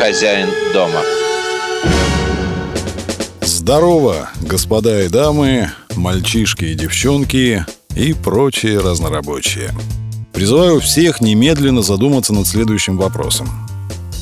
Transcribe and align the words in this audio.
хозяин 0.00 0.48
дома. 0.72 1.02
Здорово, 3.42 4.30
господа 4.40 5.02
и 5.02 5.08
дамы, 5.08 5.72
мальчишки 5.94 6.64
и 6.64 6.74
девчонки 6.74 7.66
и 7.94 8.14
прочие 8.14 8.80
разнорабочие. 8.80 9.72
Призываю 10.32 10.80
всех 10.80 11.20
немедленно 11.20 11.82
задуматься 11.82 12.32
над 12.32 12.46
следующим 12.46 12.96
вопросом. 12.96 13.50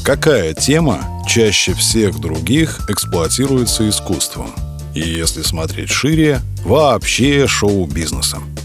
Какая 0.05 0.53
тема 0.53 1.01
чаще 1.29 1.75
всех 1.75 2.19
других 2.19 2.81
эксплуатируется 2.91 3.89
искусством? 3.89 4.51
И 4.97 5.01
если 5.01 5.43
смотреть 5.43 5.91
шире, 5.91 6.41
вообще 6.65 7.47
шоу-бизнесом. 7.47 8.58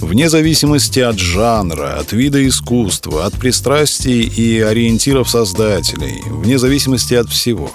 Вне 0.00 0.28
зависимости 0.28 1.00
от 1.00 1.18
жанра, 1.18 1.96
от 1.98 2.12
вида 2.12 2.46
искусства, 2.46 3.26
от 3.26 3.34
пристрастий 3.34 4.22
и 4.22 4.60
ориентиров 4.60 5.30
создателей, 5.30 6.22
вне 6.26 6.58
зависимости 6.58 7.14
от 7.14 7.28
всего. 7.28 7.70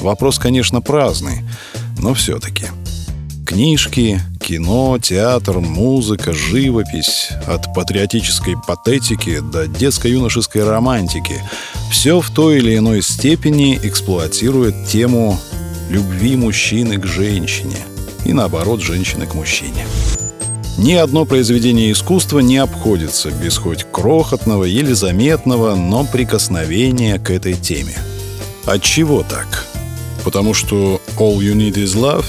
Вопрос, 0.00 0.38
конечно, 0.38 0.80
праздный, 0.80 1.44
но 1.98 2.14
все-таки. 2.14 2.66
Книжки, 3.46 4.20
кино, 4.40 4.98
театр, 5.02 5.58
музыка, 5.58 6.32
живопись, 6.32 7.28
от 7.46 7.74
патриотической 7.74 8.56
патетики 8.66 9.40
до 9.40 9.66
детско-юношеской 9.66 10.64
романтики– 10.64 11.42
все 11.90 12.20
в 12.20 12.30
той 12.30 12.58
или 12.58 12.76
иной 12.76 13.02
степени 13.02 13.78
эксплуатирует 13.82 14.86
тему 14.86 15.38
любви 15.90 16.36
мужчины 16.36 16.98
к 16.98 17.04
женщине 17.04 17.76
и, 18.24 18.32
наоборот, 18.32 18.80
женщины 18.80 19.26
к 19.26 19.34
мужчине. 19.34 19.84
Ни 20.80 20.94
одно 20.94 21.26
произведение 21.26 21.92
искусства 21.92 22.38
не 22.38 22.56
обходится 22.56 23.30
без 23.30 23.58
хоть 23.58 23.84
крохотного 23.84 24.64
или 24.64 24.94
заметного, 24.94 25.74
но 25.74 26.06
прикосновения 26.06 27.18
к 27.18 27.30
этой 27.30 27.52
теме. 27.52 27.98
От 28.64 28.82
чего 28.82 29.22
так? 29.22 29.66
Потому 30.24 30.54
что 30.54 30.98
all 31.18 31.36
you 31.36 31.52
need 31.52 31.74
is 31.74 31.94
love? 31.94 32.24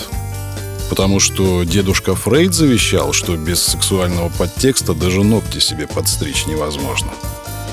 Потому 0.90 1.22
что 1.22 1.64
дедушка 1.64 2.14
Фрейд 2.14 2.54
завещал, 2.54 3.14
что 3.14 3.38
без 3.38 3.62
сексуального 3.64 4.28
подтекста 4.28 4.94
даже 4.94 5.24
ногти 5.24 5.60
себе 5.60 5.88
подстричь 5.88 6.46
невозможно? 6.46 7.12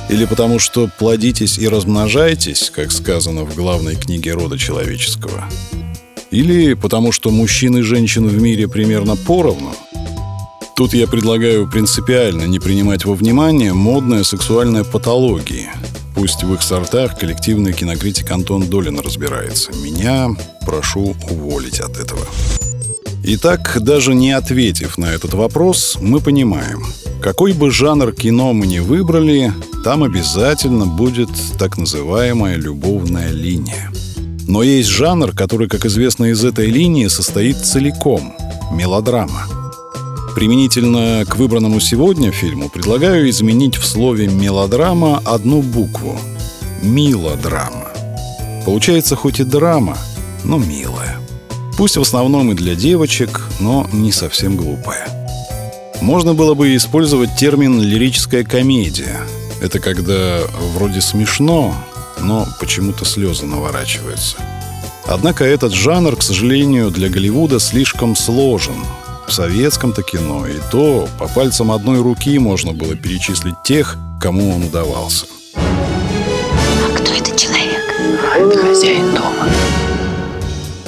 Или 0.08 0.26
потому 0.26 0.60
что 0.60 0.88
плодитесь 0.96 1.58
и 1.58 1.66
размножайтесь, 1.66 2.70
как 2.70 2.92
сказано 2.92 3.42
в 3.42 3.56
главной 3.56 3.96
книге 3.96 4.32
рода 4.34 4.56
человеческого? 4.56 5.44
Или 6.30 6.74
потому 6.74 7.10
что 7.10 7.32
мужчин 7.32 7.78
и 7.78 7.82
женщин 7.82 8.28
в 8.28 8.40
мире 8.40 8.68
примерно 8.68 9.16
поровну– 9.16 9.74
Тут 10.78 10.94
я 10.94 11.08
предлагаю 11.08 11.68
принципиально 11.68 12.44
не 12.44 12.60
принимать 12.60 13.04
во 13.04 13.16
внимание 13.16 13.72
модные 13.72 14.22
сексуальные 14.22 14.84
патологии. 14.84 15.68
Пусть 16.14 16.44
в 16.44 16.54
их 16.54 16.62
сортах 16.62 17.18
коллективный 17.18 17.72
кинокритик 17.72 18.30
Антон 18.30 18.70
Долин 18.70 19.00
разбирается. 19.00 19.72
Меня 19.72 20.28
прошу 20.64 21.16
уволить 21.30 21.80
от 21.80 21.98
этого. 21.98 22.24
Итак, 23.24 23.78
даже 23.80 24.14
не 24.14 24.30
ответив 24.30 24.98
на 24.98 25.06
этот 25.06 25.34
вопрос, 25.34 25.98
мы 26.00 26.20
понимаем, 26.20 26.84
какой 27.20 27.54
бы 27.54 27.72
жанр 27.72 28.12
кино 28.12 28.52
мы 28.52 28.68
ни 28.68 28.78
выбрали, 28.78 29.52
там 29.82 30.04
обязательно 30.04 30.86
будет 30.86 31.30
так 31.58 31.76
называемая 31.76 32.54
любовная 32.54 33.32
линия. 33.32 33.90
Но 34.46 34.62
есть 34.62 34.90
жанр, 34.90 35.32
который, 35.32 35.68
как 35.68 35.86
известно, 35.86 36.26
из 36.26 36.44
этой 36.44 36.66
линии 36.66 37.08
состоит 37.08 37.56
целиком– 37.56 38.32
мелодрама– 38.72 39.48
Применительно 40.34 41.24
к 41.26 41.36
выбранному 41.36 41.80
сегодня 41.80 42.30
фильму 42.30 42.68
предлагаю 42.68 43.28
изменить 43.30 43.76
в 43.76 43.84
слове 43.84 44.28
«мелодрама» 44.28 45.20
одну 45.24 45.62
букву– 45.62 46.18
«милодрама». 46.82 47.88
Получается 48.64 49.16
хоть 49.16 49.40
и 49.40 49.44
драма, 49.44 49.96
но 50.44 50.58
милая. 50.58 51.18
Пусть 51.76 51.96
в 51.96 52.02
основном 52.02 52.52
и 52.52 52.54
для 52.54 52.74
девочек, 52.74 53.48
но 53.60 53.88
не 53.92 54.12
совсем 54.12 54.56
глупая. 54.56 55.08
Можно 56.00 56.34
было 56.34 56.54
бы 56.54 56.76
использовать 56.76 57.34
термин 57.36 57.80
«лирическая 57.80 58.44
комедия». 58.44 59.20
Это 59.60 59.80
когда 59.80 60.40
вроде 60.74 61.00
смешно, 61.00 61.74
но 62.20 62.46
почему-то 62.60 63.04
слезы 63.04 63.46
наворачиваются. 63.46 64.36
Однако 65.06 65.44
этот 65.44 65.72
жанр, 65.72 66.16
к 66.16 66.22
сожалению, 66.22 66.90
для 66.90 67.08
Голливуда 67.08 67.58
слишком 67.58 68.14
сложен, 68.14 68.76
в 69.28 69.32
советском-то 69.32 70.02
кино 70.02 70.46
и 70.46 70.56
то 70.72 71.06
по 71.18 71.28
пальцам 71.28 71.70
одной 71.70 72.00
руки 72.00 72.38
можно 72.38 72.72
было 72.72 72.96
перечислить 72.96 73.62
тех, 73.62 73.96
кому 74.20 74.54
он 74.54 74.64
удавался. 74.64 75.26
А 75.54 76.96
кто 76.96 77.12
этот 77.12 77.36
человек? 77.36 77.94
Это 78.36 78.58
хозяин 78.58 79.14
дома. 79.14 79.48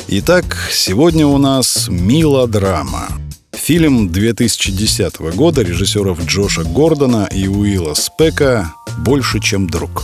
Итак, 0.09 0.56
сегодня 0.73 1.27
у 1.27 1.39
нас 1.39 1.89
милодрама. 1.89 3.09
Фильм 3.53 4.11
2010 4.11 5.21
года 5.37 5.62
режиссеров 5.62 6.25
Джоша 6.25 6.65
Гордона 6.65 7.28
и 7.31 7.47
Уилла 7.47 7.95
Спека 7.95 8.72
«Больше, 8.99 9.39
чем 9.41 9.69
друг». 9.69 10.03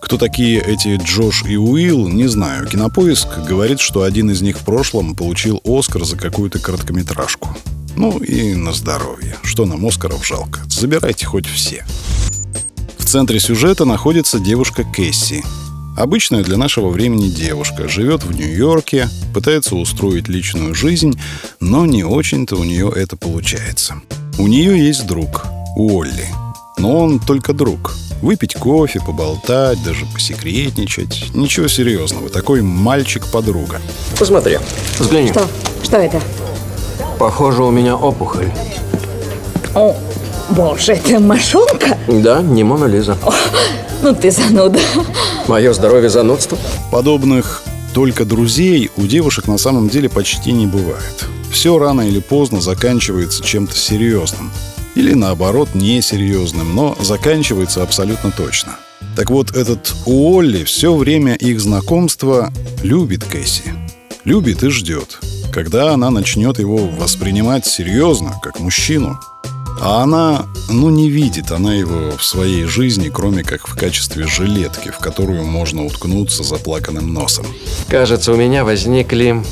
Кто 0.00 0.18
такие 0.18 0.60
эти 0.60 0.96
Джош 1.02 1.44
и 1.44 1.56
Уилл, 1.56 2.08
не 2.08 2.26
знаю. 2.26 2.66
Кинопоиск 2.66 3.38
говорит, 3.48 3.80
что 3.80 4.02
один 4.02 4.30
из 4.30 4.40
них 4.40 4.58
в 4.58 4.64
прошлом 4.64 5.14
получил 5.16 5.60
Оскар 5.64 6.04
за 6.04 6.16
какую-то 6.16 6.58
короткометражку. 6.58 7.56
Ну 7.96 8.18
и 8.18 8.54
на 8.54 8.72
здоровье. 8.72 9.36
Что 9.42 9.64
нам 9.64 9.86
Оскаров 9.86 10.26
жалко? 10.26 10.60
Забирайте 10.68 11.24
хоть 11.26 11.46
все. 11.46 11.84
В 12.98 13.04
центре 13.06 13.40
сюжета 13.40 13.84
находится 13.84 14.38
девушка 14.38 14.84
Кэсси. 14.84 15.42
Обычная 15.96 16.44
для 16.44 16.58
нашего 16.58 16.90
времени 16.90 17.30
девушка. 17.30 17.88
Живет 17.88 18.22
в 18.22 18.32
Нью-Йорке, 18.32 19.08
пытается 19.32 19.76
устроить 19.76 20.28
личную 20.28 20.74
жизнь, 20.74 21.18
но 21.58 21.86
не 21.86 22.04
очень-то 22.04 22.56
у 22.56 22.64
нее 22.64 22.92
это 22.94 23.16
получается. 23.16 23.94
У 24.38 24.46
нее 24.46 24.78
есть 24.78 25.06
друг, 25.06 25.46
Уолли. 25.76 26.28
Но 26.76 26.98
он 26.98 27.18
только 27.18 27.54
друг. 27.54 27.94
Выпить 28.20 28.54
кофе, 28.54 29.00
поболтать, 29.00 29.82
даже 29.84 30.04
посекретничать. 30.06 31.30
Ничего 31.34 31.68
серьезного. 31.68 32.28
Такой 32.28 32.60
мальчик-подруга. 32.60 33.80
Посмотри, 34.18 34.58
взгляни. 34.98 35.30
Что? 35.30 35.48
Что 35.82 35.96
это? 35.96 36.20
Похоже, 37.18 37.62
у 37.62 37.70
меня 37.70 37.96
опухоль. 37.96 38.50
О, 39.74 39.96
боже, 40.50 40.92
это 40.92 41.18
мошонка? 41.18 41.96
Да, 42.08 42.42
не 42.42 42.62
Мона 42.62 42.84
Лиза. 42.84 43.16
О, 43.22 43.32
ну 44.02 44.14
ты 44.14 44.30
зануда. 44.30 44.78
Мое 45.48 45.72
здоровье 45.72 46.10
занудство. 46.10 46.58
Подобных 46.92 47.62
только 47.94 48.26
друзей 48.26 48.90
у 48.96 49.02
девушек 49.02 49.48
на 49.48 49.56
самом 49.56 49.88
деле 49.88 50.10
почти 50.10 50.52
не 50.52 50.66
бывает. 50.66 51.26
Все 51.50 51.78
рано 51.78 52.02
или 52.02 52.20
поздно 52.20 52.60
заканчивается 52.60 53.42
чем-то 53.42 53.74
серьезным. 53.74 54.52
Или 54.94 55.14
наоборот, 55.14 55.70
несерьезным, 55.74 56.74
но 56.74 56.96
заканчивается 57.00 57.82
абсолютно 57.82 58.30
точно. 58.30 58.76
Так 59.14 59.30
вот, 59.30 59.56
этот 59.56 59.94
Уолли 60.04 60.64
все 60.64 60.94
время 60.94 61.34
их 61.34 61.60
знакомства 61.60 62.52
любит 62.82 63.24
Кэсси. 63.24 63.72
Любит 64.24 64.62
и 64.62 64.68
ждет 64.68 65.18
когда 65.56 65.94
она 65.94 66.10
начнет 66.10 66.58
его 66.58 66.76
воспринимать 66.76 67.64
серьезно, 67.64 68.38
как 68.42 68.60
мужчину. 68.60 69.18
А 69.80 70.02
она, 70.02 70.44
ну, 70.68 70.90
не 70.90 71.08
видит 71.08 71.50
она 71.50 71.74
его 71.74 72.14
в 72.14 72.22
своей 72.22 72.64
жизни, 72.64 73.08
кроме 73.08 73.42
как 73.42 73.66
в 73.66 73.74
качестве 73.74 74.26
жилетки, 74.26 74.90
в 74.90 74.98
которую 74.98 75.44
можно 75.44 75.86
уткнуться 75.86 76.42
заплаканным 76.42 77.14
носом. 77.14 77.46
Кажется, 77.88 78.34
у 78.34 78.36
меня 78.36 78.66
возникли 78.66 79.42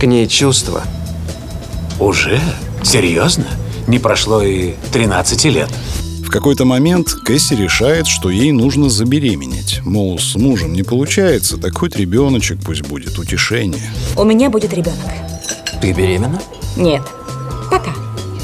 к 0.00 0.06
ней 0.06 0.26
чувства. 0.26 0.82
Уже? 2.00 2.40
Серьезно? 2.82 3.44
Не 3.88 3.98
прошло 3.98 4.42
и 4.42 4.76
13 4.94 5.44
лет. 5.44 5.68
В 6.36 6.38
какой-то 6.38 6.66
момент 6.66 7.14
Кэсси 7.24 7.54
решает, 7.54 8.06
что 8.06 8.28
ей 8.28 8.52
нужно 8.52 8.90
забеременеть. 8.90 9.80
Мол, 9.86 10.18
с 10.18 10.34
мужем 10.34 10.74
не 10.74 10.82
получается, 10.82 11.56
так 11.56 11.78
хоть 11.78 11.96
ребеночек 11.96 12.58
пусть 12.62 12.82
будет, 12.82 13.18
утешение. 13.18 13.90
У 14.18 14.22
меня 14.22 14.50
будет 14.50 14.74
ребенок. 14.74 15.00
Ты 15.80 15.94
беременна? 15.94 16.42
Нет. 16.76 17.00
Пока. 17.70 17.94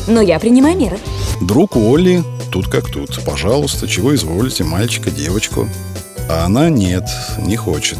Но 0.08 0.22
я 0.22 0.38
принимаю 0.38 0.74
меры. 0.78 0.98
Друг 1.42 1.76
Олли 1.76 2.24
тут 2.50 2.68
как 2.68 2.90
тут. 2.90 3.20
Пожалуйста, 3.26 3.86
чего 3.86 4.14
изволите, 4.14 4.64
мальчика, 4.64 5.10
девочку. 5.10 5.68
А 6.30 6.46
она 6.46 6.70
нет, 6.70 7.04
не 7.40 7.56
хочет. 7.56 7.98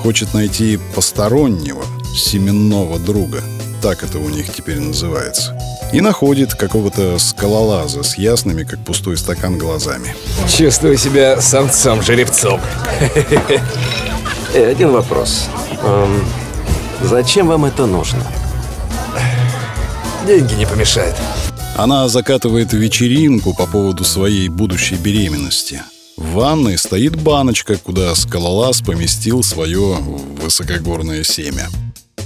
Хочет 0.00 0.32
найти 0.32 0.78
постороннего, 0.94 1.82
семенного 2.16 3.00
друга. 3.00 3.42
Так 3.84 4.02
это 4.02 4.18
у 4.18 4.30
них 4.30 4.50
теперь 4.50 4.80
называется 4.80 5.54
и 5.92 6.00
находит 6.00 6.54
какого-то 6.54 7.18
скалолаза 7.18 8.02
с 8.02 8.16
ясными, 8.16 8.64
как 8.64 8.82
пустой 8.82 9.18
стакан, 9.18 9.58
глазами. 9.58 10.16
Чувствую 10.48 10.96
себя 10.96 11.38
самцом-жеребцом. 11.38 12.62
Э, 14.54 14.70
один 14.70 14.90
вопрос. 14.90 15.48
Эм, 15.82 16.24
зачем 17.02 17.48
вам 17.48 17.66
это 17.66 17.84
нужно? 17.84 18.22
Деньги 20.26 20.54
не 20.54 20.64
помешают. 20.64 21.16
Она 21.76 22.08
закатывает 22.08 22.72
вечеринку 22.72 23.52
по 23.52 23.66
поводу 23.66 24.02
своей 24.04 24.48
будущей 24.48 24.94
беременности. 24.94 25.82
В 26.16 26.32
ванной 26.32 26.78
стоит 26.78 27.16
баночка, 27.20 27.76
куда 27.76 28.14
скалолаз 28.14 28.80
поместил 28.80 29.42
свое 29.42 29.98
высокогорное 30.40 31.22
семя. 31.22 31.68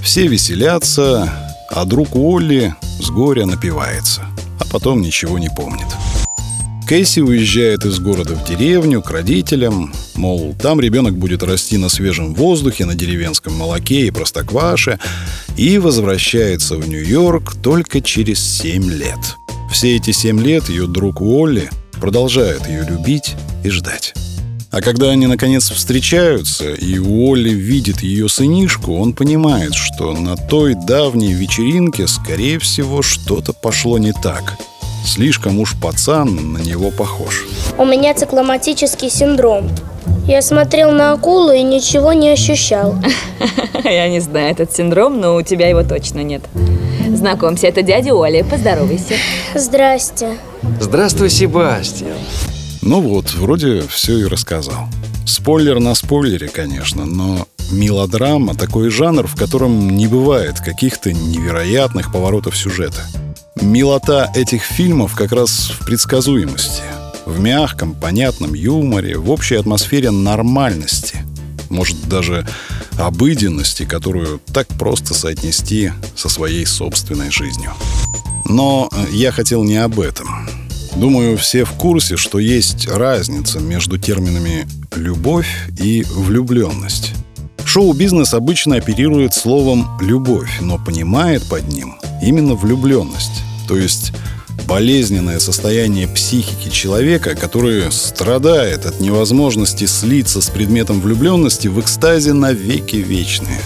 Все 0.01 0.27
веселятся, 0.27 1.31
а 1.69 1.85
друг 1.85 2.15
Уолли 2.15 2.73
с 2.99 3.09
горя 3.09 3.45
напивается, 3.45 4.25
а 4.59 4.65
потом 4.65 5.01
ничего 5.01 5.37
не 5.37 5.49
помнит. 5.49 5.87
Кэсси 6.87 7.19
уезжает 7.19 7.85
из 7.85 7.99
города 7.99 8.33
в 8.33 8.47
деревню 8.47 9.03
к 9.03 9.11
родителям, 9.11 9.93
мол, 10.15 10.55
там 10.59 10.81
ребенок 10.81 11.15
будет 11.15 11.43
расти 11.43 11.77
на 11.77 11.87
свежем 11.87 12.33
воздухе, 12.33 12.85
на 12.85 12.95
деревенском 12.95 13.53
молоке 13.53 14.07
и 14.07 14.11
простокваше, 14.11 14.99
и 15.55 15.77
возвращается 15.77 16.77
в 16.77 16.89
Нью-Йорк 16.89 17.57
только 17.61 18.01
через 18.01 18.39
7 18.39 18.89
лет. 18.89 19.37
Все 19.71 19.97
эти 19.97 20.09
7 20.09 20.41
лет 20.41 20.67
ее 20.69 20.87
друг 20.87 21.21
Уолли 21.21 21.69
продолжает 22.01 22.67
ее 22.67 22.83
любить 22.89 23.35
и 23.63 23.69
ждать. 23.69 24.15
А 24.71 24.81
когда 24.81 25.09
они 25.09 25.27
наконец 25.27 25.69
встречаются, 25.69 26.73
и 26.73 26.99
Уолли 26.99 27.49
видит 27.49 28.01
ее 28.01 28.29
сынишку, 28.29 28.95
он 28.95 29.13
понимает, 29.13 29.73
что 29.73 30.13
на 30.13 30.35
той 30.35 30.75
давней 30.75 31.33
вечеринке, 31.33 32.07
скорее 32.07 32.59
всего, 32.59 33.01
что-то 33.01 33.53
пошло 33.53 33.97
не 33.97 34.13
так– 34.13 34.57
Слишком 35.05 35.59
уж 35.59 35.75
пацан 35.75 36.53
на 36.53 36.57
него 36.59 36.91
похож. 36.91 37.45
У 37.77 37.85
меня 37.85 38.13
цикломатический 38.13 39.09
синдром. 39.09 39.69
Я 40.27 40.41
смотрел 40.41 40.91
на 40.91 41.13
акулу 41.13 41.51
и 41.51 41.63
ничего 41.63 42.13
не 42.13 42.29
ощущал. 42.29 42.95
Я 43.83 44.07
не 44.09 44.19
знаю 44.19 44.51
этот 44.51 44.71
синдром, 44.71 45.19
но 45.19 45.35
у 45.35 45.41
тебя 45.41 45.67
его 45.67 45.83
точно 45.83 46.19
нет. 46.19 46.43
Знакомься, 47.07 47.67
это 47.67 47.81
дядя 47.81 48.13
Оля. 48.13 48.43
Поздоровайся. 48.43 49.15
Здрасте. 49.55 50.37
Здравствуй, 50.79 51.29
Себастьян. 51.29 52.17
Ну 52.81 53.01
вот, 53.01 53.33
вроде 53.33 53.81
все 53.87 54.19
и 54.19 54.25
рассказал. 54.25 54.87
Спойлер 55.25 55.79
на 55.79 55.95
спойлере, 55.95 56.47
конечно, 56.47 57.05
но 57.05 57.47
мелодрама– 57.71 58.55
такой 58.55 58.89
жанр, 58.89 59.27
в 59.27 59.35
котором 59.35 59.89
не 59.89 60.07
бывает 60.07 60.59
каких-то 60.59 61.13
невероятных 61.13 62.11
поворотов 62.11 62.57
сюжета– 62.57 63.05
Милота 63.61 64.31
этих 64.35 64.63
фильмов 64.63 65.15
как 65.15 65.33
раз 65.33 65.69
в 65.69 65.85
предсказуемости, 65.85 66.81
в 67.25 67.39
мягком, 67.41 67.93
понятном 67.93 68.53
юморе, 68.53 69.17
в 69.17 69.29
общей 69.29 69.55
атмосфере 69.55 70.11
нормальности, 70.11 71.17
может 71.69 72.07
даже 72.07 72.47
обыденности, 72.97 73.83
которую 73.83 74.39
так 74.53 74.67
просто 74.67 75.13
соотнести 75.13 75.91
со 76.15 76.29
своей 76.29 76.65
собственной 76.65 77.31
жизнью. 77.31 77.73
Но 78.45 78.89
я 79.11 79.31
хотел 79.31 79.63
не 79.63 79.77
об 79.77 79.99
этом. 79.99 80.47
Думаю, 80.95 81.37
все 81.37 81.63
в 81.63 81.71
курсе, 81.73 82.17
что 82.17 82.39
есть 82.39 82.87
разница 82.87 83.59
между 83.59 83.97
терминами 83.97 84.67
«любовь» 84.95 85.69
и 85.79 86.03
«влюбленность». 86.09 87.13
Шоу-бизнес 87.65 88.33
обычно 88.33 88.77
оперирует 88.77 89.33
словом 89.33 89.87
«любовь», 90.01 90.59
но 90.61 90.77
понимает 90.77 91.47
под 91.47 91.67
ним 91.67 91.95
именно 92.21 92.55
влюбленность 92.55 93.43
то 93.69 93.77
есть 93.77 94.13
болезненное 94.67 95.39
состояние 95.39 96.07
психики 96.07 96.69
человека, 96.69 97.35
который 97.35 97.91
страдает 97.91 98.87
от 98.87 98.99
невозможности 98.99 99.85
слиться 99.85 100.41
с 100.41 100.49
предметом 100.49 101.01
влюбленности 101.01 101.67
в 101.67 101.79
экстазе 101.79 102.33
навеки 102.33 102.95
вечные. 102.95 103.61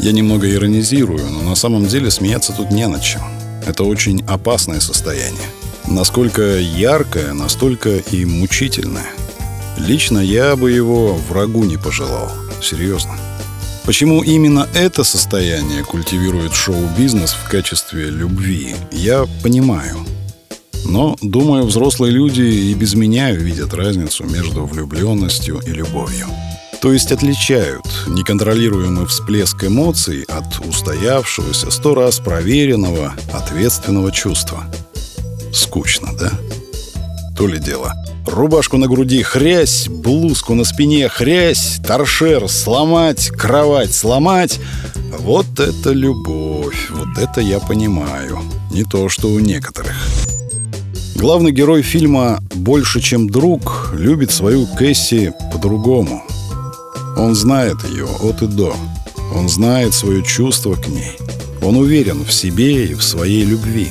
Я 0.00 0.12
немного 0.12 0.50
иронизирую, 0.50 1.26
но 1.30 1.42
на 1.42 1.54
самом 1.54 1.86
деле 1.86 2.10
смеяться 2.10 2.54
тут 2.54 2.70
не 2.70 2.88
над 2.88 3.02
чем. 3.02 3.20
Это 3.66 3.84
очень 3.84 4.24
опасное 4.26 4.80
состояние. 4.80 5.48
Насколько 5.90 6.58
яркое, 6.58 7.32
настолько 7.32 7.96
и 7.96 8.24
мучительное. 8.24 9.06
Лично 9.78 10.18
я 10.18 10.54
бы 10.54 10.70
его 10.70 11.14
врагу 11.14 11.64
не 11.64 11.76
пожелал. 11.76 12.30
Серьезно. 12.62 13.16
Почему 13.84 14.22
именно 14.22 14.68
это 14.74 15.02
состояние 15.02 15.82
культивирует 15.82 16.52
шоу-бизнес 16.52 17.32
в 17.32 17.48
качестве 17.48 18.10
любви, 18.10 18.76
я 18.92 19.24
понимаю. 19.42 19.96
Но, 20.84 21.16
думаю, 21.22 21.64
взрослые 21.64 22.12
люди 22.12 22.42
и 22.42 22.74
без 22.74 22.94
меня 22.94 23.32
видят 23.32 23.72
разницу 23.72 24.24
между 24.24 24.66
влюбленностью 24.66 25.60
и 25.66 25.70
любовью. 25.70 26.26
То 26.82 26.92
есть 26.92 27.10
отличают 27.12 27.86
неконтролируемый 28.06 29.06
всплеск 29.06 29.64
эмоций 29.64 30.22
от 30.24 30.64
устоявшегося, 30.66 31.70
сто 31.70 31.94
раз 31.94 32.20
проверенного, 32.20 33.14
ответственного 33.32 34.12
чувства. 34.12 34.64
Скучно, 35.58 36.08
да? 36.18 36.32
То 37.36 37.46
ли 37.46 37.58
дело– 37.58 37.92
Рубашку 38.30 38.76
на 38.76 38.88
груди 38.88 39.22
хрясь, 39.22 39.88
блузку 39.88 40.54
на 40.54 40.64
спине 40.64 41.08
хрясь, 41.08 41.80
торшер 41.84 42.48
сломать, 42.48 43.28
кровать 43.30 43.94
сломать. 43.94 44.60
Вот 45.18 45.46
это 45.58 45.90
любовь, 45.90 46.90
вот 46.90 47.16
это 47.16 47.40
я 47.40 47.58
понимаю. 47.58 48.40
Не 48.70 48.84
то, 48.84 49.08
что 49.08 49.28
у 49.28 49.38
некоторых. 49.38 49.96
Главный 51.16 51.52
герой 51.52 51.82
фильма 51.82 52.38
«Больше, 52.54 53.00
чем 53.00 53.28
друг» 53.28 53.92
любит 53.94 54.30
свою 54.30 54.66
Кэсси 54.66 55.32
по-другому. 55.50 56.22
Он 57.16 57.34
знает 57.34 57.78
ее 57.90 58.06
от 58.22 58.42
и 58.42 58.46
до. 58.46 58.76
Он 59.34 59.48
знает 59.48 59.94
свое 59.94 60.22
чувство 60.22 60.74
к 60.74 60.86
ней. 60.86 61.16
Он 61.62 61.76
уверен 61.76 62.24
в 62.24 62.32
себе 62.32 62.86
и 62.86 62.94
в 62.94 63.02
своей 63.02 63.44
любви. 63.44 63.88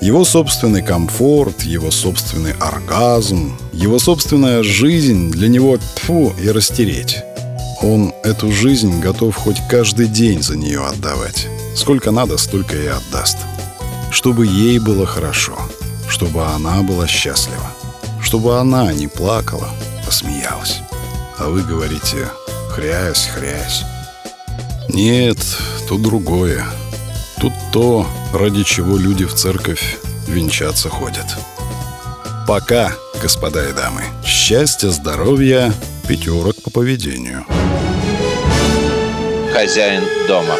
Его 0.00 0.24
собственный 0.24 0.82
комфорт, 0.82 1.62
его 1.62 1.90
собственный 1.90 2.52
оргазм, 2.60 3.58
его 3.72 3.98
собственная 3.98 4.62
жизнь 4.62 5.32
для 5.32 5.48
него 5.48 5.76
тфу 5.96 6.32
и 6.40 6.48
растереть. 6.50 7.18
Он 7.82 8.12
эту 8.22 8.52
жизнь 8.52 9.00
готов 9.00 9.34
хоть 9.34 9.58
каждый 9.68 10.06
день 10.06 10.40
за 10.40 10.56
нее 10.56 10.86
отдавать. 10.86 11.48
Сколько 11.74 12.12
надо, 12.12 12.38
столько 12.38 12.76
и 12.76 12.86
отдаст. 12.86 13.38
Чтобы 14.12 14.46
ей 14.46 14.78
было 14.78 15.04
хорошо, 15.04 15.58
чтобы 16.08 16.44
она 16.44 16.82
была 16.82 17.08
счастлива, 17.08 17.70
чтобы 18.22 18.58
она 18.58 18.92
не 18.92 19.08
плакала, 19.08 19.68
а 20.06 20.10
смеялась. 20.12 20.78
А 21.38 21.48
вы 21.48 21.62
говорите 21.62 22.28
«хрясь, 22.70 23.26
хрясь». 23.34 23.82
Нет, 24.88 25.38
тут 25.88 26.02
другое. 26.02 26.64
Тут 27.40 27.52
то, 27.72 28.06
ради 28.32 28.64
чего 28.64 28.96
люди 28.96 29.24
в 29.24 29.32
церковь 29.34 29.98
венчаться 30.26 30.88
ходят. 30.88 31.26
Пока, 32.48 32.92
господа 33.22 33.68
и 33.68 33.72
дамы. 33.72 34.02
Счастья, 34.24 34.88
здоровья, 34.88 35.72
пятерок 36.08 36.56
по 36.64 36.70
поведению. 36.70 37.44
Хозяин 39.52 40.02
дома. 40.26 40.56